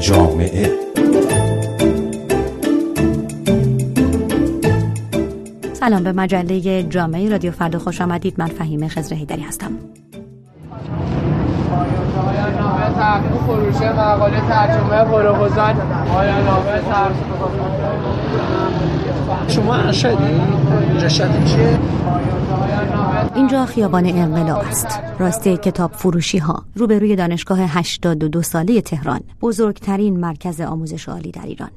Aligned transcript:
جامعه 0.00 0.70
سلام 5.72 6.04
به 6.04 6.12
مجله 6.12 6.82
جامعه 6.82 7.28
رادیو 7.28 7.52
فردا 7.52 7.78
خوش 7.78 8.00
آمدید 8.00 8.34
من 8.38 8.46
فهیم 8.46 8.88
خزر 8.88 9.14
هیدری 9.14 9.42
هستم 9.42 9.70
فروش 13.46 13.76
مقاله 13.76 14.40
ترجمه 14.48 15.04
پروپوزال 15.04 15.74
شما 19.48 19.74
ارشدی؟ 19.74 20.40
رشد 21.02 21.44
چیه؟ 21.44 21.78
اینجا 23.36 23.66
خیابان 23.66 24.06
انقلاب 24.06 24.58
است. 24.58 24.86
راسته 25.18 25.56
کتاب 25.56 25.92
فروشی 25.92 26.38
ها 26.38 26.64
روبروی 26.74 27.16
دانشگاه 27.16 27.60
82 27.60 28.42
ساله 28.42 28.80
تهران 28.80 29.20
بزرگترین 29.42 30.20
مرکز 30.20 30.60
آموزش 30.60 31.08
عالی 31.08 31.30
در 31.30 31.46
ایران. 31.46 31.70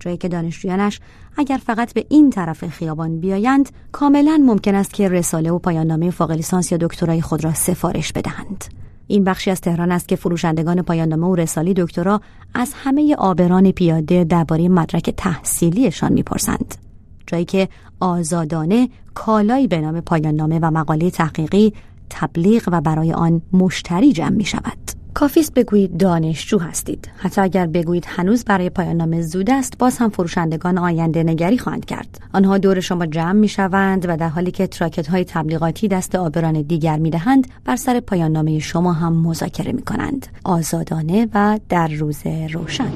جایی 0.00 0.16
که 0.16 0.28
دانشجویانش 0.28 1.00
اگر 1.36 1.60
فقط 1.66 1.92
به 1.92 2.06
این 2.08 2.30
طرف 2.30 2.68
خیابان 2.68 3.20
بیایند 3.20 3.68
کاملا 3.92 4.42
ممکن 4.46 4.74
است 4.74 4.94
که 4.94 5.08
رساله 5.08 5.50
و 5.50 5.58
پایان 5.58 6.10
فوق 6.10 6.30
لیسانس 6.30 6.72
یا 6.72 6.78
دکترای 6.80 7.20
خود 7.20 7.44
را 7.44 7.54
سفارش 7.54 8.12
بدهند. 8.12 8.64
این 9.06 9.24
بخشی 9.24 9.50
از 9.50 9.60
تهران 9.60 9.92
است 9.92 10.08
که 10.08 10.16
فروشندگان 10.16 10.82
پایاننامه 10.82 11.26
و 11.26 11.34
رسالی 11.34 11.74
دکترا 11.74 12.20
از 12.54 12.72
همه 12.84 13.14
آبران 13.18 13.72
پیاده 13.72 14.24
درباره 14.24 14.68
مدرک 14.68 15.10
تحصیلیشان 15.16 16.12
می‌پرسند. 16.12 16.89
جایی 17.30 17.44
که 17.44 17.68
آزادانه 18.00 18.88
کالایی 19.14 19.66
به 19.66 19.80
نام 19.80 20.00
پایان 20.00 20.40
و 20.40 20.70
مقاله 20.70 21.10
تحقیقی 21.10 21.72
تبلیغ 22.10 22.68
و 22.72 22.80
برای 22.80 23.12
آن 23.12 23.42
مشتری 23.52 24.12
جمع 24.12 24.36
می 24.36 24.44
شود. 24.44 24.78
کافیست 25.14 25.54
بگویید 25.54 25.96
دانشجو 25.96 26.58
هستید. 26.58 27.08
حتی 27.16 27.40
اگر 27.40 27.66
بگویید 27.66 28.04
هنوز 28.08 28.44
برای 28.44 28.70
پایان 28.70 28.96
نامه 28.96 29.22
زود 29.22 29.50
است 29.50 29.78
باز 29.78 29.98
هم 29.98 30.08
فروشندگان 30.08 30.78
آینده 30.78 31.22
نگری 31.22 31.58
خواهند 31.58 31.84
کرد. 31.84 32.20
آنها 32.32 32.58
دور 32.58 32.80
شما 32.80 33.06
جمع 33.06 33.32
می 33.32 33.48
شوند 33.48 34.04
و 34.08 34.16
در 34.16 34.28
حالی 34.28 34.50
که 34.50 34.66
تراکت 34.66 35.06
های 35.06 35.24
تبلیغاتی 35.24 35.88
دست 35.88 36.14
عابران 36.14 36.62
دیگر 36.62 36.98
می 36.98 37.10
دهند 37.10 37.46
بر 37.64 37.76
سر 37.76 38.00
پایان 38.00 38.32
نامه 38.32 38.58
شما 38.58 38.92
هم 38.92 39.12
مذاکره 39.12 39.72
می 39.72 39.82
کنند 39.82 40.26
آزادانه 40.44 41.28
و 41.34 41.58
در 41.68 41.88
روز 41.88 42.22
روشن. 42.52 42.90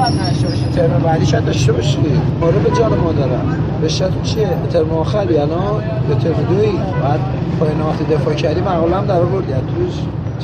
الان 0.00 0.12
شاید 0.12 0.30
نشه 0.30 0.46
باشی. 0.46 0.64
ترم 0.64 1.02
بعدی 1.04 1.26
شاید 1.26 1.44
داشته 1.44 1.72
باشی. 1.72 1.98
آره 2.40 2.58
به 2.58 2.70
جان 2.70 2.98
مادرم. 2.98 3.56
رشتتون 3.82 4.22
چیه؟ 4.22 4.48
ترم 4.72 4.90
آخری 4.90 5.38
الان. 5.38 5.82
به 6.08 6.14
ترم 6.14 6.46
دوی. 6.48 6.72
بعد 7.02 7.20
پایانات 7.60 8.08
دفاع 8.12 8.34
کردی 8.34 8.60
مقاله 8.60 8.96
هم 8.96 9.06
در 9.06 9.20
آوردی. 9.20 9.52
توش 9.52 9.94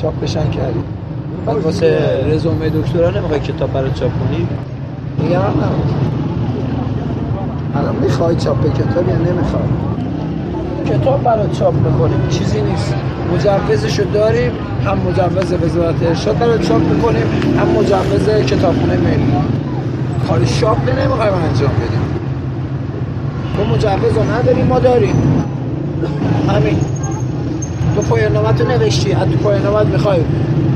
چاپ 0.01 0.21
بشن 0.21 0.49
کردی. 0.49 0.79
بعد 1.45 1.57
واسه 1.57 1.97
رزومه 2.31 2.69
دکترا 2.69 3.09
نمی‌خوای 3.09 3.39
کتاب 3.39 3.73
برای 3.73 3.91
چاپ 3.91 4.11
کنی؟ 4.11 4.47
دیگه 5.21 5.39
هم 5.39 5.53
الان 7.75 7.95
می‌خوای 7.95 8.35
چاپ 8.35 8.73
کتاب 8.73 9.09
یا 9.09 9.15
نمی‌خوای؟ 9.15 9.63
کتاب 10.85 11.23
برای 11.23 11.47
چاپ 11.51 11.73
بکنیم 11.73 12.27
چیزی 12.29 12.61
نیست. 12.61 12.95
مجوزشو 13.33 14.03
داریم 14.03 14.51
هم 14.85 14.97
مجوز 14.97 15.53
وزارت 15.63 16.03
ارشاد 16.03 16.37
برای 16.37 16.67
چاپ 16.67 16.81
بکنیم 16.81 17.27
هم 17.59 17.67
مجوز 17.67 18.29
کتابخونه 18.45 18.97
ملی 18.97 19.33
کار 20.27 20.45
شاپ 20.45 20.89
نمی‌خوایم 20.89 21.33
انجام 21.33 21.69
بدیم. 21.69 22.01
تو 23.57 23.65
مجوز 23.65 24.17
رو 24.17 24.23
نداریم 24.31 24.65
ما 24.65 24.79
داریم. 24.79 25.15
همین. 26.49 26.77
تو 27.95 28.01
پایان 28.01 28.33
نامت 28.33 28.61
رو 28.61 28.67
نوشتی. 28.67 29.11
از 29.11 29.29
تو 29.29 29.37
پایان 29.37 29.63
نامت 29.63 29.85
می‌خوای. 29.85 30.19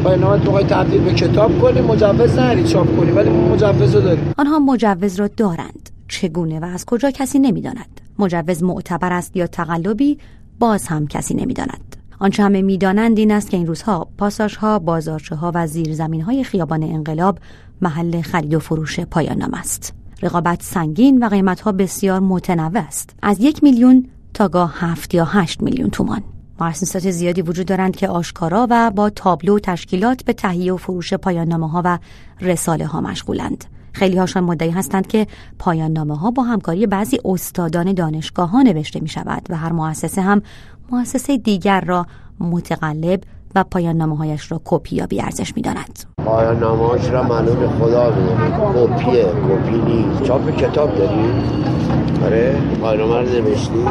پایان 0.04 0.20
نامت 0.20 0.42
می‌خوای 0.42 0.64
تبدیل 0.64 1.02
به 1.02 1.14
کتاب 1.14 1.60
کنی 1.60 1.82
مجوز 1.82 2.40
نری 2.40 2.64
چاپ 2.64 2.98
کنی 2.98 3.12
ولی 3.12 3.30
مجوز 3.30 3.96
رو 3.96 4.02
داریم. 4.02 4.34
آنها 4.38 4.60
مجوز 4.60 5.20
را 5.20 5.28
دارند. 5.28 5.90
چگونه 6.08 6.60
و 6.60 6.66
از 6.66 6.86
کجا 6.86 7.12
کسی 7.12 7.40
نمی‌داند؟ 7.40 8.02
مجوز 8.20 8.64
معتبر 8.64 9.14
است 9.14 9.36
یا 9.36 9.48
تقلبی؟ 9.48 10.18
باز 10.60 10.88
هم 10.88 11.08
کسی 11.08 11.34
نمی‌داند. 11.34 11.91
آنچه 12.22 12.44
همه 12.44 12.62
می‌دانند 12.62 13.18
این 13.18 13.32
است 13.32 13.50
که 13.50 13.58
این 13.58 13.68
روزها 13.68 14.08
پاساژ 14.18 14.56
ها 14.56 14.80
بازارچه 14.80 15.36
ها 15.36 15.52
و 15.56 15.68
زیرزمین 15.68 16.22
های 16.22 16.44
خیابان 16.44 16.84
انقلاب 16.84 17.40
محل 17.82 18.22
خرید 18.22 18.54
و 18.54 18.60
فروش 18.60 19.00
پایان 19.00 19.42
است. 19.54 19.94
رقابت 20.22 20.64
سنگین 20.64 21.24
و 21.24 21.30
قیمت 21.30 21.62
ها 21.62 21.72
بسیار 21.72 22.20
متنوع 22.20 22.82
است. 22.82 23.16
از 23.22 23.38
یک 23.40 23.64
میلیون 23.64 24.08
تا 24.34 24.48
گاه 24.48 24.74
هفت 24.76 25.14
یا 25.14 25.26
هشت 25.26 25.62
میلیون 25.62 25.90
تومان. 25.90 26.24
مؤسسات 26.60 27.12
زیادی 27.12 27.42
وجود 27.42 27.66
دارند 27.66 27.96
که 27.96 28.08
آشکارا 28.08 28.68
و 28.70 28.92
با 28.92 29.10
تابلو 29.10 29.56
و 29.56 29.60
تشکیلات 29.60 30.24
به 30.26 30.34
تهیه 30.34 30.74
و 30.74 30.78
فروش 30.78 31.14
پایان 31.14 31.52
ها 31.52 31.82
و 31.86 32.00
رساله 32.42 32.86
ها 32.86 33.02
مشغولند. 33.02 33.66
خیلی 33.94 34.18
هاشان 34.18 34.44
مدعی 34.44 34.70
هستند 34.70 35.08
که 35.08 35.28
پایان 35.60 35.92
نامه 35.92 36.18
ها 36.18 36.32
با 36.32 36.44
همکاری 36.44 36.88
بعضی 36.88 37.20
استادان 37.26 37.94
دانشگاه 37.94 38.50
ها 38.50 38.62
نوشته 38.62 39.00
می 39.00 39.10
شود 39.10 39.42
و 39.50 39.58
هر 39.58 39.72
مؤسسه 39.72 40.22
هم 40.22 40.42
مؤسسه 40.92 41.38
دیگر 41.38 41.82
را 41.82 42.06
متقلب 42.40 43.24
و 43.56 43.64
پایان 43.64 43.98
نامه 43.98 44.18
هایش 44.18 44.52
را 44.52 44.62
کپی 44.66 44.96
یا 44.96 45.08
بیارزش 45.08 45.56
می 45.56 45.62
داند. 45.62 46.00
پایان 46.26 46.60
نامه 46.60 47.10
را 47.10 47.24
معلوم 47.24 47.68
خدا 47.80 48.10
می‌دونه 48.16 48.58
کپیه 48.74 49.26
کپی 49.26 49.78
نیست 49.82 50.24
چاپ 50.24 50.58
کتاب 50.58 50.98
داری؟ 50.98 51.32
آره 52.24 52.56
رو 52.98 53.22
نوشتی؟ 53.22 53.86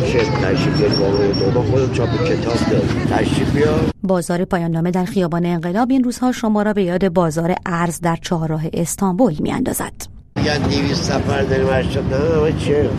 میشه 0.00 0.18
تشریف 0.18 0.98
تو 1.38 1.50
با 1.50 1.62
خودم 1.62 1.92
چاپ 1.92 2.08
کتاب 2.08 2.70
داری 2.70 3.04
تشریف 3.10 3.56
بیا 3.56 3.74
بازار 4.02 4.44
پایان 4.44 4.70
نامه 4.70 4.90
در 4.90 5.04
خیابان 5.04 5.46
انقلاب 5.46 5.90
این 5.90 6.04
روزها 6.04 6.32
شما 6.32 6.62
را 6.62 6.72
به 6.72 6.82
یاد 6.82 7.08
بازار 7.08 7.54
ارز 7.66 8.00
در 8.00 8.16
چهارراه 8.16 8.62
استانبول 8.72 9.34
می 9.40 9.52
اندازد. 9.52 9.92
میگن 10.36 10.58
دیویست 10.58 11.02
سفر 11.02 11.42
داریم 11.42 11.68
هشتاد 11.68 12.14
نه 12.14 12.40
همه 12.40 12.52
چه 12.52 12.90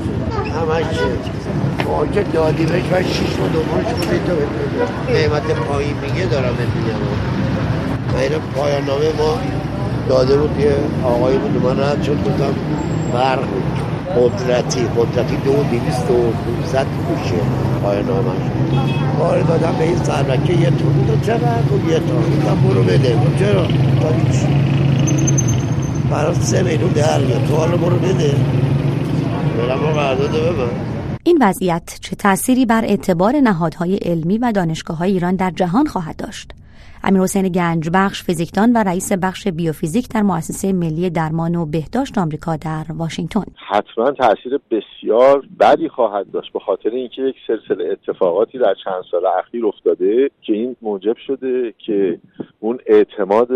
همه 0.56 0.82
چه 0.94 1.90
آنچه 1.90 2.24
دادیمش 2.24 2.84
و 2.92 3.04
شیش 3.04 3.34
و 3.34 3.48
دومش 3.54 3.94
بوده 3.94 4.20
تو 4.28 5.14
قیمت 5.14 5.44
پایین 5.44 5.96
میگه 6.02 6.26
دارم 6.26 6.54
میگم. 6.54 7.00
و 8.14 8.18
این 8.18 8.32
پایان 8.56 8.86
نامه 8.86 9.06
ما 9.18 9.38
داده 10.10 10.38
بود 10.38 10.60
یه 10.60 10.74
آقایی 11.04 11.38
بود. 11.38 11.64
من 11.64 11.80
رد 11.80 12.04
شد 12.04 12.18
گفتم 12.24 12.56
برق 13.14 13.44
قدرتی 14.18 14.82
قدرتی 14.98 15.36
دو 15.36 15.64
دیویست 15.64 16.12
و 16.12 16.34
دوزد 16.46 16.86
کوشه 17.08 17.42
پایان 17.84 18.06
نامه 18.06 18.32
کار 19.20 19.42
دادم 19.42 19.76
به 19.80 19.84
این 19.84 19.98
سرمکه 20.04 20.54
یه 20.54 20.70
تون 20.70 21.08
تو 21.08 21.26
چقدر 21.26 21.74
و 21.74 21.90
یه 21.90 22.00
تون 22.00 22.70
برو 22.70 22.84
بده. 22.84 23.18
چرا؟ 23.40 23.66
تا 23.66 24.32
چی 24.32 24.48
برای 26.12 26.36
سه 26.36 26.64
میلیون 26.64 26.92
در 26.92 27.20
میاد. 27.20 27.46
تو 27.48 27.56
حالا 27.56 27.78
برو 27.78 27.96
بده. 27.96 28.36
برم 29.58 29.80
رو 29.80 29.88
قرارداد 29.88 30.30
ببن 30.30 30.70
این 31.24 31.38
وضعیت 31.42 31.98
چه 32.02 32.16
تأثیری 32.16 32.66
بر 32.66 32.86
اعتبار 32.86 33.36
نهادهای 33.36 33.96
علمی 33.96 34.38
و 34.38 34.52
دانشگاه 34.52 34.98
های 34.98 35.12
ایران 35.12 35.36
در 35.36 35.52
جهان 35.52 35.86
خواهد 35.86 36.16
داشت؟ 36.16 36.52
امیر 37.04 37.22
حسین 37.22 37.50
گنجبخش 37.50 38.24
فیزیکدان 38.24 38.72
و 38.74 38.78
رئیس 38.78 39.12
بخش 39.12 39.48
بیوفیزیک 39.48 40.10
در 40.10 40.22
مؤسسه 40.22 40.74
ملی 40.74 41.10
درمان 41.10 41.56
و 41.56 41.66
بهداشت 41.66 42.18
آمریکا 42.18 42.56
در 42.56 42.86
واشنگتن. 42.98 43.44
حتما 43.70 44.12
تاثیر 44.12 44.60
بسیار 44.72 45.44
بدی 45.60 45.90
خواهد 45.90 46.32
داشت 46.32 46.54
به 46.54 46.60
خاطر 46.60 46.90
اینکه 46.90 47.22
یک 47.22 47.36
سلسله 47.48 47.90
اتفاقاتی 47.92 48.58
در 48.58 48.76
چند 48.84 49.04
سال 49.12 49.26
اخیر 49.40 49.66
افتاده 49.66 50.30
که 50.42 50.54
این 50.54 50.76
موجب 50.82 51.18
شده 51.28 51.74
که 51.86 52.20
اون 52.60 52.80
اعتماد 52.86 53.48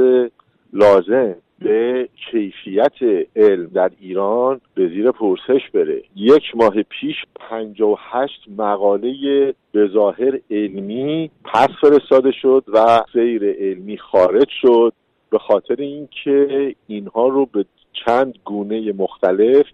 لازم 0.75 1.35
به 1.59 2.09
کیفیت 2.31 3.27
علم 3.35 3.65
در 3.65 3.91
ایران 3.99 4.61
به 4.75 4.87
زیر 4.87 5.11
پرسش 5.11 5.69
بره. 5.73 6.01
یک 6.15 6.43
ماه 6.55 6.83
پیش 6.83 7.15
58 7.35 8.41
مقاله 8.57 9.53
به 9.71 9.87
ظاهر 9.87 10.39
علمی 10.51 11.31
پس 11.43 11.69
فرستاده 11.81 12.31
شد 12.31 12.63
و 12.67 12.99
غیر 13.13 13.51
علمی 13.51 13.97
خارج 13.97 14.49
شد. 14.61 14.93
به 15.29 15.39
خاطر 15.39 15.75
اینکه 15.77 16.75
اینها 16.87 17.27
رو 17.27 17.45
به 17.45 17.65
چند 18.05 18.33
گونه 18.45 18.93
مختلف 18.93 19.65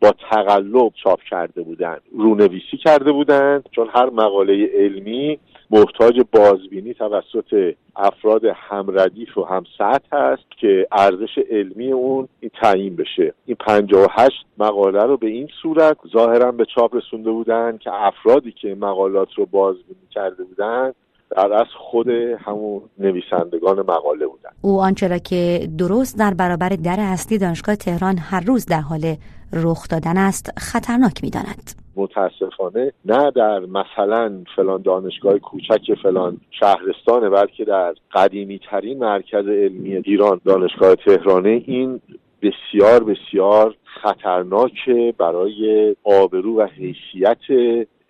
با 0.00 0.14
تقلب 0.30 0.92
چاپ 1.04 1.20
کرده 1.22 1.62
بودند 1.62 2.00
رونویسی 2.12 2.76
کرده 2.84 3.12
بودند 3.12 3.68
چون 3.72 3.88
هر 3.94 4.10
مقاله 4.10 4.70
علمی 4.74 5.38
محتاج 5.70 6.20
بازبینی 6.32 6.94
توسط 6.94 7.74
افراد 7.96 8.44
همردیف 8.44 9.38
و 9.38 9.44
هم 9.44 9.64
سطح 9.78 10.16
هست 10.16 10.50
که 10.60 10.86
ارزش 10.92 11.38
علمی 11.50 11.92
اون 11.92 12.28
تعیین 12.62 12.96
بشه. 12.96 13.34
این 13.46 13.56
58 13.60 14.44
مقاله 14.58 15.02
رو 15.02 15.16
به 15.16 15.26
این 15.26 15.48
صورت 15.62 15.96
ظاهرا 16.12 16.52
به 16.52 16.64
چاپ 16.64 16.96
رسونده 16.96 17.30
بودن 17.30 17.78
که 17.78 17.90
افرادی 17.92 18.52
که 18.52 18.74
مقالات 18.74 19.28
رو 19.34 19.46
بازبینی 19.46 20.06
کرده 20.10 20.44
بودن 20.44 20.92
در 21.30 21.52
از 21.52 21.66
خود 21.78 22.08
همون 22.38 22.82
نویسندگان 22.98 23.78
مقاله 23.78 24.26
بودن. 24.26 24.50
او 24.62 24.80
آنچه 24.80 25.08
را 25.08 25.18
که 25.18 25.68
درست 25.78 26.18
در 26.18 26.34
برابر 26.34 26.68
در 26.68 26.96
اصلی 26.98 27.38
دانشگاه 27.38 27.76
تهران 27.76 28.18
هر 28.18 28.40
روز 28.40 28.66
در 28.66 28.80
حال 28.80 29.16
رخ 29.52 29.88
دادن 29.88 30.16
است 30.16 30.50
خطرناک 30.58 31.24
می‌داند. 31.24 31.86
متاسفانه 31.96 32.92
نه 33.04 33.30
در 33.30 33.60
مثلا 33.60 34.44
فلان 34.56 34.82
دانشگاه 34.82 35.38
کوچک 35.38 35.94
فلان 36.02 36.40
شهرستانه 36.50 37.28
بلکه 37.30 37.64
در 37.64 37.94
قدیمی 38.12 38.60
ترین 38.70 38.98
مرکز 38.98 39.46
علمی 39.46 39.96
ایران 39.96 40.40
دانشگاه 40.44 40.94
تهرانه 40.94 41.62
این 41.66 42.00
بسیار 42.42 43.04
بسیار 43.04 43.74
خطرناکه 44.02 45.14
برای 45.18 45.96
آبرو 46.04 46.56
و 46.56 46.66
حیثیت 46.66 47.38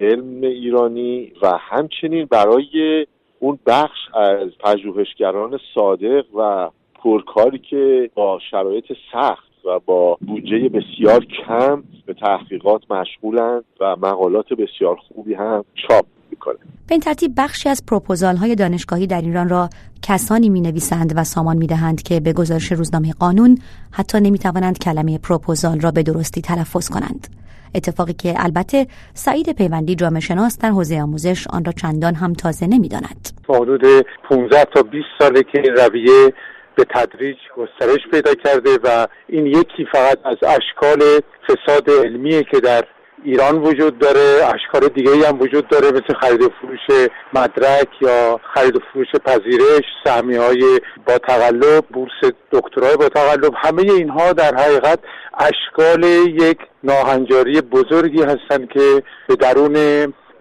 علم 0.01 0.41
ایرانی 0.43 1.33
و 1.43 1.59
همچنین 1.61 2.27
برای 2.31 3.07
اون 3.39 3.59
بخش 3.67 3.99
از 4.15 4.49
پژوهشگران 4.61 5.59
صادق 5.75 6.25
و 6.35 6.71
پرکاری 6.95 7.59
که 7.59 8.11
با 8.15 8.39
شرایط 8.51 8.85
سخت 9.13 9.47
و 9.65 9.81
با 9.87 10.19
بودجه 10.27 10.69
بسیار 10.69 11.25
کم 11.25 11.83
به 12.07 12.15
تحقیقات 12.15 12.91
مشغولند 12.91 13.65
و 13.81 13.97
مقالات 13.97 14.53
بسیار 14.53 14.97
خوبی 14.97 15.35
هم 15.35 15.65
چاپ 15.75 16.07
می‌کنه 16.31 16.57
به 16.87 16.95
این 16.95 17.01
ترتیب 17.01 17.33
بخشی 17.37 17.69
از 17.69 17.87
پروپوزال 17.87 18.37
های 18.37 18.55
دانشگاهی 18.55 19.07
در 19.07 19.21
ایران 19.21 19.49
را 19.49 19.69
کسانی 20.03 20.49
می 20.49 20.61
نویسند 20.61 21.13
و 21.17 21.25
سامان 21.25 21.57
می 21.57 21.67
دهند 21.67 22.03
که 22.03 22.21
به 22.21 22.33
گزارش 22.33 22.73
روزنامه 22.73 23.13
قانون 23.13 23.59
حتی 23.93 24.21
نمی 24.21 24.39
توانند 24.39 24.79
کلمه 24.79 25.19
پروپوزال 25.19 25.81
را 25.81 25.91
به 25.91 26.03
درستی 26.03 26.41
تلفظ 26.41 26.89
کنند. 26.89 27.46
اتفاقی 27.77 28.13
که 28.13 28.35
البته 28.37 28.87
سعید 29.15 29.57
پیوندی 29.57 29.95
جامعه 29.95 30.21
شناس 30.21 30.59
در 30.59 30.69
حوزه 30.69 31.03
آموزش 31.03 31.47
آن 31.51 31.65
را 31.65 31.73
چندان 31.73 32.15
هم 32.15 32.33
تازه 32.33 32.67
نمی‌داند. 32.67 33.29
حدود 33.49 33.83
15 34.31 34.65
تا 34.65 34.83
20 34.83 35.05
ساله 35.19 35.43
که 35.43 35.61
این 35.65 35.75
رویه 35.77 36.33
به 36.77 36.85
تدریج 36.95 37.37
گسترش 37.57 38.01
پیدا 38.11 38.35
کرده 38.35 38.71
و 38.85 39.07
این 39.29 39.47
یکی 39.47 39.87
فقط 39.93 40.19
از 40.25 40.37
اشکال 40.43 41.21
فساد 41.49 41.91
علمیه 41.91 42.43
که 42.43 42.61
در 42.61 42.85
ایران 43.25 43.59
وجود 43.59 43.99
داره 43.99 44.55
اشکال 44.55 44.89
دیگه 44.89 45.29
هم 45.29 45.41
وجود 45.41 45.69
داره 45.69 45.91
مثل 45.91 46.15
خرید 46.21 46.43
و 46.43 46.51
فروش 46.61 47.09
مدرک 47.33 47.89
یا 48.01 48.41
خرید 48.55 48.77
و 48.77 48.81
فروش 48.93 49.09
پذیرش 49.25 49.85
سهمی 50.05 50.37
های 50.37 50.81
با 51.07 51.19
تقلب 51.19 51.85
بورس 51.93 52.33
دکترای 52.53 52.97
با 52.97 53.09
تقلب 53.09 53.53
همه 53.57 53.93
اینها 53.93 54.33
در 54.33 54.55
حقیقت 54.55 54.99
اشکال 55.39 56.05
یک 56.05 56.59
ناهنجاری 56.85 57.61
بزرگی 57.61 58.23
هستند 58.23 58.69
که 58.69 59.03
به 59.29 59.37
درون 59.37 59.75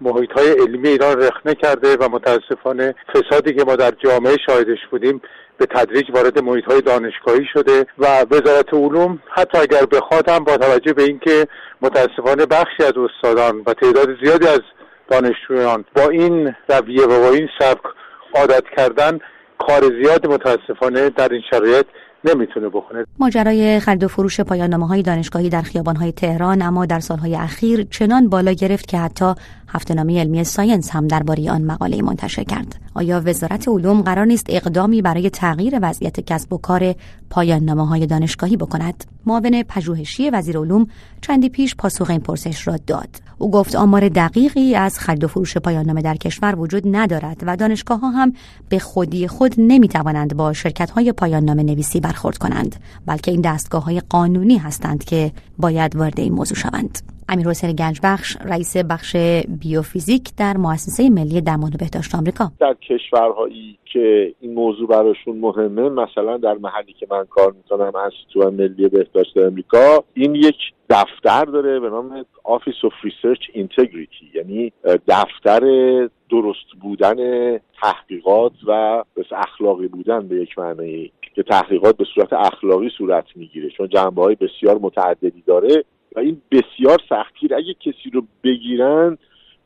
محیط 0.00 0.32
های 0.32 0.50
علمی 0.50 0.88
ایران 0.88 1.22
رخنه 1.22 1.54
کرده 1.54 1.96
و 1.96 2.08
متاسفانه 2.08 2.94
فسادی 3.14 3.54
که 3.54 3.64
ما 3.64 3.76
در 3.76 3.90
جامعه 4.04 4.36
شاهدش 4.46 4.78
بودیم 4.90 5.20
به 5.58 5.66
تدریج 5.66 6.10
وارد 6.14 6.42
محیط 6.42 6.64
های 6.64 6.80
دانشگاهی 6.80 7.46
شده 7.52 7.86
و 7.98 8.06
وزارت 8.30 8.74
علوم 8.74 9.18
حتی 9.28 9.58
اگر 9.58 9.86
بخواد 9.86 10.28
هم 10.28 10.44
با 10.44 10.56
توجه 10.56 10.92
به 10.92 11.02
اینکه 11.02 11.46
متاسفانه 11.82 12.46
بخشی 12.46 12.82
از 12.82 12.92
استادان 12.96 13.62
و 13.66 13.74
تعداد 13.74 14.08
زیادی 14.24 14.46
از 14.46 14.60
دانشجویان 15.10 15.84
با 15.96 16.08
این 16.08 16.54
رویه 16.68 17.02
و 17.02 17.20
با 17.20 17.30
این 17.30 17.48
سبک 17.58 17.82
عادت 18.34 18.64
کردن 18.76 19.18
کار 19.58 19.82
زیاد 20.02 20.26
متاسفانه 20.26 21.10
در 21.10 21.28
این 21.28 21.42
شرایط 21.50 21.86
نمی‌تونه 22.24 22.68
بکنه. 22.68 23.04
ماجرای 23.18 23.80
خرید 23.80 24.04
و 24.04 24.08
فروش 24.08 24.40
پایان 24.40 24.72
های 24.72 25.02
دانشگاهی 25.02 25.48
در 25.48 25.62
خیابان 25.62 25.96
های 25.96 26.12
تهران 26.12 26.62
اما 26.62 26.86
در 26.86 27.00
سالهای 27.00 27.36
اخیر 27.36 27.82
چنان 27.82 28.28
بالا 28.28 28.52
گرفت 28.52 28.88
که 28.88 28.98
حتی 28.98 29.34
هفتهنامه 29.68 30.20
علمی 30.20 30.44
ساینس 30.44 30.90
هم 30.90 31.06
درباره 31.06 31.50
آن 31.50 31.62
مقاله 31.62 32.02
منتشر 32.02 32.44
کرد. 32.44 32.76
آیا 32.94 33.22
وزارت 33.24 33.68
علوم 33.68 34.02
قرار 34.02 34.24
نیست 34.24 34.46
اقدامی 34.48 35.02
برای 35.02 35.30
تغییر 35.30 35.78
وضعیت 35.82 36.20
کسب 36.20 36.52
و 36.52 36.58
کار 36.58 36.94
پایان 37.30 37.68
های 37.68 38.06
دانشگاهی 38.06 38.56
بکند؟ 38.56 39.04
معاون 39.26 39.62
پژوهشی 39.62 40.30
وزیر 40.30 40.58
علوم 40.58 40.86
چندی 41.20 41.48
پیش 41.48 41.74
پاسخ 41.74 42.10
این 42.10 42.20
پرسش 42.20 42.68
را 42.68 42.76
داد. 42.86 43.08
او 43.38 43.50
گفت 43.50 43.74
آمار 43.74 44.08
دقیقی 44.08 44.74
از 44.74 44.98
خرید 44.98 45.24
و 45.24 45.28
فروش 45.28 45.56
پایان 45.56 45.86
نامه 45.86 46.02
در 46.02 46.16
کشور 46.16 46.58
وجود 46.58 46.96
ندارد 46.96 47.42
و 47.46 47.56
دانشگاه 47.56 48.00
ها 48.00 48.10
هم 48.10 48.32
به 48.68 48.78
خودی 48.78 49.28
خود 49.28 49.54
نمی 49.58 49.88
توانند 49.88 50.36
با 50.36 50.52
شرکت 50.52 50.90
های 50.90 51.12
پایان 51.12 51.44
نامه 51.44 51.62
نویسی 51.62 52.00
برخورد 52.00 52.38
کنند 52.38 52.76
بلکه 53.06 53.30
این 53.30 53.40
دستگاه 53.40 53.84
های 53.84 54.00
قانونی 54.00 54.58
هستند 54.58 55.04
که 55.04 55.32
باید 55.58 55.96
وارد 55.96 56.20
این 56.20 56.32
موضوع 56.32 56.56
شوند. 56.56 57.15
امیر 57.28 57.48
حسین 57.48 57.72
گنجبخش 57.72 58.36
رئیس 58.44 58.76
بخش 58.76 59.16
بیوفیزیک 59.60 60.22
در 60.38 60.56
مؤسسه 60.56 61.10
ملی 61.10 61.40
درمان 61.40 61.70
و 61.74 61.76
بهداشت 61.78 62.14
آمریکا. 62.14 62.52
در 62.60 62.74
کشورهایی 62.74 63.78
که 63.92 64.34
این 64.40 64.54
موضوع 64.54 64.88
براشون 64.88 65.38
مهمه 65.38 65.88
مثلا 65.88 66.36
در 66.36 66.54
محلی 66.54 66.92
که 66.92 67.06
من 67.10 67.24
کار 67.30 67.52
می‌کنم 67.52 67.92
تو 68.32 68.50
ملی 68.50 68.88
بهداشت 68.88 69.38
آمریکا 69.38 70.04
این 70.14 70.34
یک 70.34 70.56
دفتر 70.90 71.44
داره 71.44 71.80
به 71.80 71.90
نام 71.90 72.24
Office 72.44 72.88
of 72.88 73.08
Research 73.08 73.56
Integrity 73.56 74.34
یعنی 74.34 74.72
دفتر 75.08 75.60
درست 76.30 76.70
بودن 76.80 77.16
تحقیقات 77.82 78.52
و 78.66 79.02
اخلاقی 79.32 79.88
بودن 79.88 80.28
به 80.28 80.36
یک 80.36 80.58
معنی 80.58 81.12
که 81.34 81.42
تحقیقات 81.42 81.96
به 81.96 82.04
صورت 82.14 82.32
اخلاقی 82.32 82.90
صورت 82.98 83.24
می‌گیره. 83.36 83.70
چون 83.70 83.88
جنبه 83.88 84.22
های 84.22 84.34
بسیار 84.34 84.78
متعددی 84.78 85.42
داره. 85.46 85.84
و 86.16 86.20
این 86.20 86.42
بسیار 86.50 87.00
سختگیر 87.08 87.54
اگه 87.54 87.74
کسی 87.74 88.10
رو 88.12 88.22
بگیرن 88.44 89.18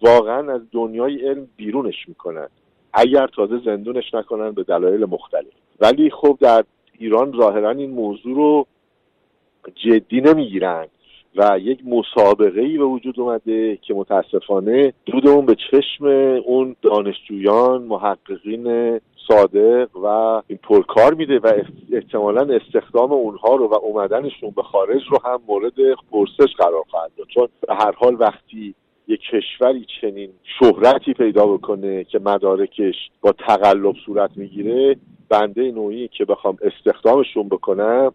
واقعا 0.02 0.52
از 0.54 0.60
دنیای 0.72 1.28
علم 1.28 1.48
بیرونش 1.56 2.08
می‌کنن. 2.08 2.48
اگر 2.92 3.26
تازه 3.26 3.60
زندونش 3.64 4.14
نکنن 4.14 4.50
به 4.50 4.62
دلایل 4.62 5.04
مختلف. 5.04 5.52
ولی 5.80 6.10
خب 6.10 6.38
در 6.40 6.64
ایران 6.98 7.32
ظاهرا 7.36 7.70
این 7.70 7.90
موضوع 7.90 8.36
رو 8.36 8.66
جدی 9.74 10.20
نمی‌گیرن. 10.20 10.86
و 11.36 11.58
یک 11.62 11.80
مسابقه 11.86 12.60
ای 12.60 12.78
به 12.78 12.84
وجود 12.84 13.20
اومده 13.20 13.76
که 13.76 13.94
متاسفانه 13.94 14.92
دود 15.06 15.28
اون 15.28 15.46
به 15.46 15.56
چشم 15.70 16.06
اون 16.44 16.76
دانشجویان 16.82 17.82
محققین 17.82 19.00
صادق 19.28 19.96
و 19.96 20.06
این 20.46 20.58
پرکار 20.62 21.14
میده 21.14 21.38
و 21.38 21.52
احتمالا 21.92 22.54
استخدام 22.54 23.12
اونها 23.12 23.54
رو 23.54 23.68
و 23.68 23.74
اومدنشون 23.74 24.50
به 24.56 24.62
خارج 24.62 25.02
رو 25.10 25.18
هم 25.24 25.40
مورد 25.48 25.74
پرسش 26.10 26.54
قرار 26.58 26.84
خواهد 26.90 27.10
داد. 27.16 27.26
چون 27.26 27.48
به 27.68 27.74
هر 27.74 27.92
حال 27.92 28.16
وقتی 28.20 28.74
یک 29.08 29.20
کشوری 29.20 29.86
چنین 30.00 30.30
شهرتی 30.58 31.12
پیدا 31.12 31.46
بکنه 31.46 32.04
که 32.04 32.18
مدارکش 32.18 32.94
با 33.20 33.32
تقلب 33.32 33.94
صورت 34.06 34.30
می‌گیره 34.36 34.96
بنده 35.28 35.70
نوعی 35.70 36.08
که 36.08 36.24
بخوام 36.24 36.56
استخدامشون 36.62 37.48
بکنم 37.48 38.12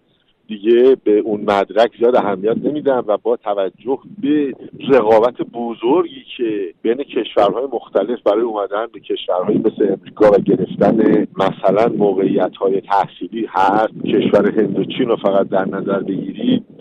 دیگه 0.47 0.97
به 1.03 1.19
اون 1.19 1.41
مدرک 1.41 1.91
زیاد 1.99 2.15
اهمیت 2.15 2.57
نمیدم 2.57 3.03
و 3.07 3.17
با 3.17 3.37
توجه 3.37 3.99
به 4.21 4.53
رقابت 4.89 5.41
بزرگی 5.53 6.23
که 6.37 6.73
بین 6.81 7.03
کشورهای 7.03 7.67
مختلف 7.73 8.21
برای 8.25 8.41
اومدن 8.41 8.85
به 8.93 8.99
کشورهایی 8.99 9.57
مثل 9.57 9.93
امریکا 9.93 10.31
و 10.31 10.37
گرفتن 10.37 11.27
مثلا 11.37 11.87
موقعیت 11.97 12.55
های 12.55 12.81
تحصیلی 12.81 13.47
هست 13.49 13.93
کشور 14.05 14.59
هند 14.59 14.79
و 14.79 14.83
چین 14.83 15.07
رو 15.07 15.15
فقط 15.15 15.49
در 15.49 15.65
نظر 15.65 15.99
بگیرید. 15.99 16.74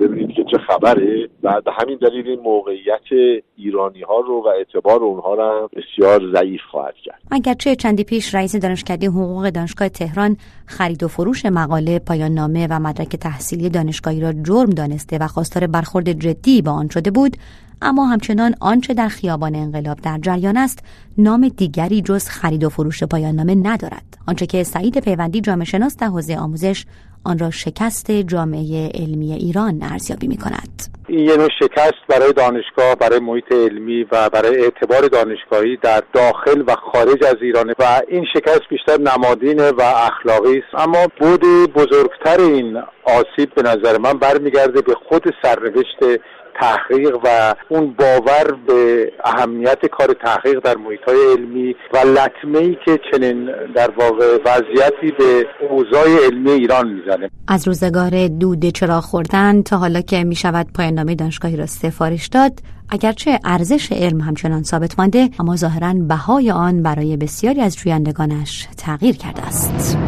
ببینید 0.00 0.30
که 0.36 0.44
چه 0.50 0.58
خبره. 0.58 1.28
و 1.42 1.60
به 1.64 1.70
همین 1.80 1.98
دلیل 2.02 2.28
این 2.28 2.40
موقعیت 2.40 3.36
ایرانی 3.56 4.02
ها 4.02 4.20
رو 4.20 4.42
و 4.44 4.48
اعتبار 4.48 5.02
اونها 5.02 5.34
رو 5.34 5.68
بسیار 5.76 6.32
ضعیف 6.32 6.60
خواهد 6.70 6.94
کرد. 7.04 7.20
اگرچه 7.30 7.76
چندی 7.76 8.04
پیش 8.04 8.34
رئیس 8.34 8.56
دانشکده 8.56 9.06
حقوق 9.06 9.50
دانشگاه 9.50 9.88
تهران 9.88 10.36
خرید 10.66 11.02
و 11.02 11.08
فروش 11.08 11.46
مقاله 11.46 11.98
پایان 11.98 12.32
نامه 12.32 12.66
و 12.70 12.78
مدرک 12.78 13.16
تحصیلی 13.16 13.68
دانشگاهی 13.68 14.20
را 14.20 14.32
جرم 14.32 14.70
دانسته 14.70 15.18
و 15.18 15.26
خواستار 15.26 15.66
برخورد 15.66 16.12
جدی 16.12 16.62
با 16.62 16.72
آن 16.72 16.88
شده 16.88 17.10
بود 17.10 17.36
اما 17.82 18.06
همچنان 18.06 18.54
آنچه 18.60 18.94
در 18.94 19.08
خیابان 19.08 19.54
انقلاب 19.54 19.98
در 20.00 20.18
جریان 20.18 20.56
است 20.56 20.84
نام 21.18 21.48
دیگری 21.48 22.02
جز 22.02 22.28
خرید 22.28 22.64
و 22.64 22.68
فروش 22.68 23.02
پایان 23.02 23.34
نامه 23.34 23.54
ندارد. 23.54 24.18
آنچه 24.28 24.46
که 24.46 24.62
سعید 24.62 25.00
پیوندی 25.00 25.40
جامعه 25.40 25.64
شناس 25.64 25.96
در 25.96 26.06
حوزه 26.06 26.36
آموزش 26.36 26.84
آن 27.24 27.38
را 27.38 27.50
شکست 27.50 28.10
جامعه 28.10 28.90
علمی 28.94 29.32
ایران 29.32 29.82
ارزیابی 29.82 30.28
می 30.28 30.36
کند. 30.36 31.00
این 31.08 31.18
یه 31.18 31.36
نوع 31.36 31.48
شکست 31.58 32.06
برای 32.08 32.32
دانشگاه 32.32 32.94
برای 32.94 33.18
محیط 33.18 33.52
علمی 33.52 34.06
و 34.12 34.30
برای 34.30 34.56
اعتبار 34.62 35.08
دانشگاهی 35.08 35.76
در 35.76 36.02
داخل 36.12 36.62
و 36.66 36.74
خارج 36.92 37.24
از 37.24 37.36
ایرانه 37.40 37.74
و 37.78 38.00
این 38.08 38.26
شکست 38.34 38.60
بیشتر 38.70 38.98
نمادینه 39.00 39.70
و 39.70 39.82
اخلاقی 39.82 40.58
است 40.58 40.74
اما 40.74 41.06
بود 41.20 41.40
بزرگتر 41.72 42.40
این 42.40 42.82
آسیب 43.04 43.54
به 43.54 43.62
نظر 43.62 43.98
من 43.98 44.12
برمیگرده 44.12 44.80
به 44.80 44.94
خود 45.08 45.24
سرنوشت 45.42 46.20
تحقیق 46.60 47.16
و 47.24 47.54
اون 47.68 47.94
باور 47.98 48.56
به 48.66 49.12
اهمیت 49.24 49.86
کار 49.86 50.12
تحقیق 50.24 50.60
در 50.60 50.76
محیط 50.76 51.00
های 51.06 51.16
علمی 51.32 51.74
و 51.92 51.98
لطمه 51.98 52.58
ای 52.58 52.76
که 52.84 52.98
چنین 53.12 53.50
در 53.74 53.90
واقع 53.90 54.38
وضعیتی 54.44 55.12
به 55.18 55.46
اوضاع 55.70 56.24
علمی 56.26 56.50
ایران 56.50 56.88
می‌زنه. 56.88 57.30
از 57.48 57.68
روزگار 57.68 58.28
دود 58.28 58.64
چرا 58.64 59.00
خوردن 59.00 59.62
تا 59.62 59.76
حالا 59.76 60.00
که 60.00 60.24
می 60.24 60.34
شود 60.34 60.66
پایان 60.74 60.94
نامه 60.94 61.14
دانشگاهی 61.14 61.56
را 61.56 61.66
سفارش 61.66 62.26
داد 62.26 62.52
اگرچه 62.90 63.38
ارزش 63.44 63.92
علم 63.92 64.20
همچنان 64.20 64.62
ثابت 64.62 64.98
مانده 64.98 65.28
اما 65.38 65.56
ظاهرا 65.56 65.94
بهای 66.08 66.50
آن 66.50 66.82
برای 66.82 67.16
بسیاری 67.16 67.60
از 67.60 67.76
جویندگانش 67.76 68.68
تغییر 68.76 69.16
کرده 69.16 69.42
است. 69.46 69.98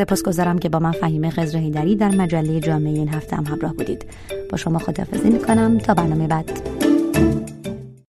سپاسگزارم 0.00 0.58
که 0.58 0.68
با 0.68 0.78
من 0.78 0.92
فهیم 0.92 1.30
خزرهیدری 1.30 1.96
در 1.96 2.08
مجله 2.08 2.60
جامعه 2.60 2.92
این 2.92 3.08
هفته 3.08 3.36
هم 3.36 3.44
همراه 3.44 3.74
بودید. 3.74 4.04
با 4.50 4.56
شما 4.56 4.78
خدافزی 4.78 5.30
می‌کنم. 5.30 5.78
تا 5.78 5.94
برنامه 5.94 6.26
بعد. 6.26 6.89